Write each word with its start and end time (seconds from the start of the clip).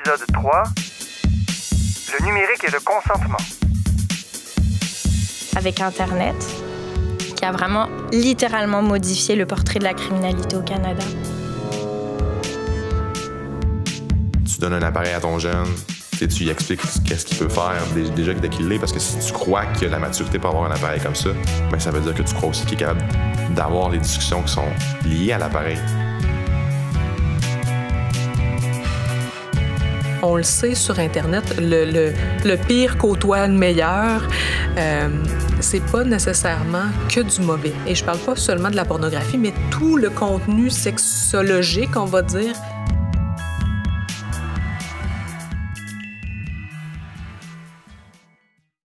Épisode 0.00 0.26
3 0.32 0.62
Le 2.18 2.24
numérique 2.24 2.64
et 2.66 2.70
le 2.70 2.80
consentement. 2.80 3.36
Avec 5.56 5.80
Internet, 5.80 6.36
qui 7.36 7.44
a 7.44 7.52
vraiment 7.52 7.88
littéralement 8.10 8.82
modifié 8.82 9.36
le 9.36 9.44
portrait 9.44 9.78
de 9.78 9.84
la 9.84 9.92
criminalité 9.92 10.56
au 10.56 10.62
Canada. 10.62 11.02
Tu 14.50 14.58
donnes 14.58 14.74
un 14.74 14.82
appareil 14.82 15.12
à 15.12 15.20
ton 15.20 15.38
jeune, 15.38 15.68
tu 16.16 16.44
lui 16.44 16.50
expliques 16.50 16.80
qu'est-ce 17.04 17.26
qu'il 17.26 17.36
peut 17.36 17.48
faire 17.48 17.82
déjà 18.14 18.32
dès 18.32 18.48
qu'il 18.48 18.68
l'est, 18.68 18.78
parce 18.78 18.92
que 18.92 19.00
si 19.00 19.18
tu 19.18 19.32
crois 19.32 19.66
qu'il 19.66 19.88
a 19.88 19.90
la 19.90 19.98
maturité 19.98 20.38
pour 20.38 20.50
avoir 20.50 20.70
un 20.70 20.74
appareil 20.74 21.00
comme 21.00 21.14
ça, 21.14 21.30
ben 21.70 21.78
ça 21.78 21.90
veut 21.90 22.00
dire 22.00 22.14
que 22.14 22.22
tu 22.22 22.34
crois 22.34 22.48
aussi 22.48 22.64
qu'il 22.64 22.74
est 22.74 22.84
capable 22.84 23.04
d'avoir 23.54 23.90
les 23.90 23.98
discussions 23.98 24.42
qui 24.42 24.52
sont 24.52 24.68
liées 25.04 25.32
à 25.32 25.38
l'appareil. 25.38 25.78
On 30.22 30.36
le 30.36 30.42
sait 30.42 30.74
sur 30.74 30.98
Internet, 30.98 31.56
le, 31.58 32.12
le, 32.44 32.56
pire 32.56 32.98
côtoie 32.98 33.46
le 33.46 33.54
meilleur. 33.54 34.28
Euh, 34.76 35.08
c'est 35.60 35.84
pas 35.86 36.04
nécessairement 36.04 36.88
que 37.08 37.20
du 37.20 37.40
mauvais. 37.40 37.72
Et 37.86 37.94
je 37.94 38.04
parle 38.04 38.18
pas 38.18 38.36
seulement 38.36 38.70
de 38.70 38.76
la 38.76 38.84
pornographie, 38.84 39.38
mais 39.38 39.54
tout 39.70 39.96
le 39.96 40.10
contenu 40.10 40.68
sexologique, 40.68 41.96
on 41.96 42.04
va 42.04 42.22
dire, 42.22 42.54